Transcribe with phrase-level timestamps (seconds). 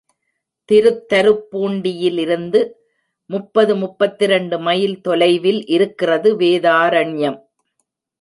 [0.69, 2.59] திருத்தருப்பூண்டியிலிருந்து
[3.29, 7.37] முப்பது முப்பத்திரண்டு மைல் தொலைவில் இருக்கிறது வேதாரண்யம்.